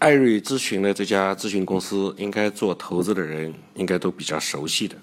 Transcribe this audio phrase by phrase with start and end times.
[0.00, 4.96] 艾瑞咨询的这家咨询公司，应该做投资的人应该都比较熟悉的，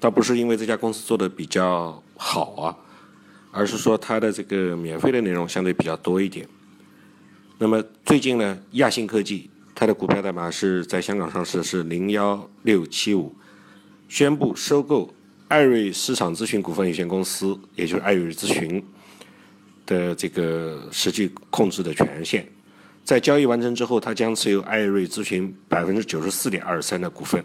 [0.00, 2.74] 倒不是因为这家公司做的比较好啊，
[3.50, 6.48] 而是说它的这个免费的内容相对比较多一点。
[7.58, 13.36] 那么最近呢，亚信科技它的股票代码是在香港上市，是零幺六七五，
[14.08, 15.14] 宣布收购
[15.48, 18.82] 艾瑞市场咨询股份有限公司，也就是艾瑞咨询
[19.84, 22.48] 的这个实际控制的权限。
[23.04, 27.44] 在交易完成之后，他将持有艾瑞咨询百分之九十四点二三的股份，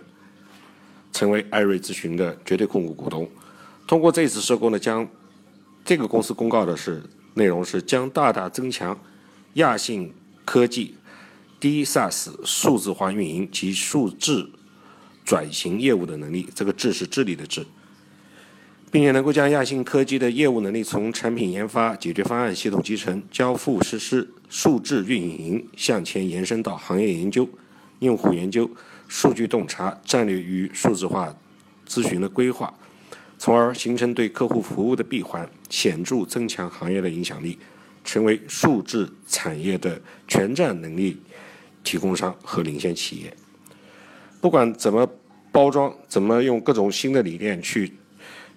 [1.12, 3.30] 成为艾瑞咨询的绝对控股股东。
[3.88, 5.08] 通过这次收购呢，将
[5.84, 7.02] 这个公司公告的是
[7.34, 9.00] 内容是将大大增强
[9.54, 10.14] 亚信
[10.46, 10.96] 科技
[11.60, 14.50] D SaaS 数字化运营及数字
[15.26, 16.48] 转型业务的能力。
[16.54, 17.66] 这个“智”是智力的“智”。
[18.90, 27.48] 并且能够将亚信科技的业务能力从产品研发、解决方案、系统集成、交付实施、数字运营向前延伸到行业研究、
[28.00, 28.70] 用户研究、
[29.10, 31.36] 数据洞察、战略与数字化
[31.86, 32.74] 咨询的规划，
[33.38, 37.60] 从而形成对客户服务的闭环，显著增强行业的影响力，
[38.06, 41.18] 成为数字产业的全站能力
[41.84, 43.34] 提供商和领先企业。
[44.40, 45.06] 不管怎么
[45.52, 47.92] 包装，怎么用各种新的理念去。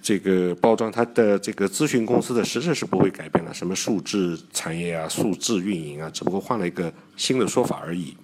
[0.02, 8.16] 这个包装它的这个咨询公司的实质是不会改变的，什么数字产业啊、数字运营啊，只不过换了一个新的说法而已。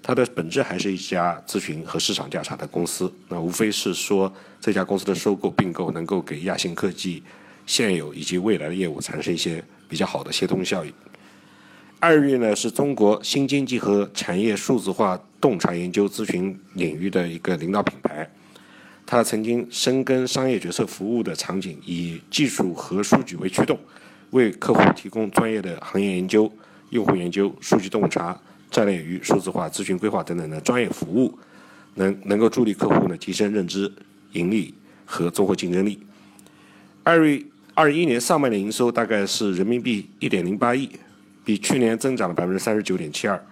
[0.00, 3.12] 它的本质还是一家咨询和市场调查的公司。
[3.28, 7.22] 那无非是说这家公司的收购并购能够给亚信科技
[7.66, 10.92] 现有以及未来的业务产生一些比较好的协同效应。
[11.98, 18.30] 二月呢是中国新经济和产业数字化洞察研究咨询领域的一个领导品牌。
[19.10, 23.78] 他曾经深耕商业决策服务的场景，以技术和数据为驱动，
[24.32, 26.52] 为客户提供专业的行业研究、
[26.90, 28.38] 用户研究、数据洞察、
[28.70, 31.38] 战略与数字化咨询规划等等的专业服务，
[31.94, 33.90] 能能够助力客户呢提升认知、
[34.32, 34.74] 盈利
[35.06, 35.98] 和综合竞争力。
[37.04, 40.86] 艾瑞二一年上半年营收大概是人民币一点零八亿，
[41.46, 43.42] 比去年增长了百分之三十九点七二。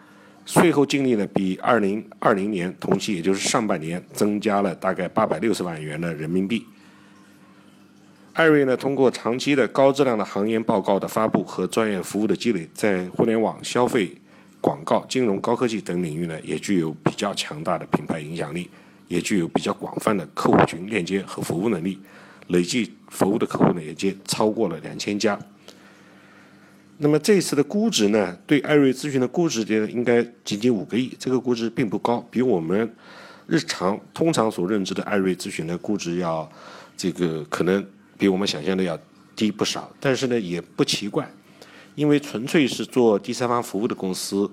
[0.47, 6.65] 税后净利呢，比二零二零年同期，也就是上半年，增加了大概八百六十万元的人民币。
[8.33, 14.13] 艾瑞呢，通过长期的高质量的行业报告的发布和专业服务的积累，在互联网、消费、
[14.61, 18.71] 广告、金融、高科技等领域呢，也具有比较强大的品牌影响力，
[19.09, 21.99] 也具有比较广泛的客户群链接和服务能力，
[22.47, 25.37] 累计服务的客户呢，也接超过了两千家。
[26.99, 28.37] 那么这次的估值呢？
[28.47, 32.91] 对艾瑞咨询的估值，应该仅仅五个亿，这个估值并不高，比我们
[33.47, 36.51] 日常通常所认知的艾瑞咨询的估值要
[36.97, 37.85] 这个可能
[38.17, 38.99] 比我们想象的要
[39.35, 39.93] 低不少。
[40.01, 41.31] 但是呢，也不奇怪，
[41.95, 44.51] 因为纯粹是做第三方服务的公司，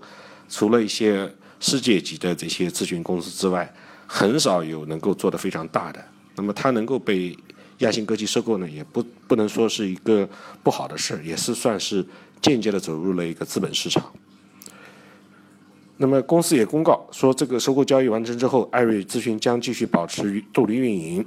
[0.49, 3.73] 除了一些世界级的这些咨询公司之外，
[4.05, 6.03] 很少有能够做得非常大的。
[6.35, 7.37] 那么它能够被
[7.79, 10.27] 亚信科技收购呢，也不不能说是一个
[10.61, 12.05] 不好的事，也是算是。
[12.43, 14.03] 间接的走入了一个资本市场。
[15.95, 21.25] 那么公司也公告说，这个收购交易完成之后，艾瑞咨询将继续保持独立运营，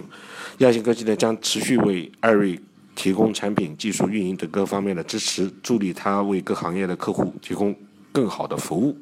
[0.60, 2.58] 亚信科技呢将持续为艾瑞
[2.94, 7.76] 提供产品、技术、运营等各方面的支持，助力他为各行业的客户提供
[8.10, 8.96] 更好的服务。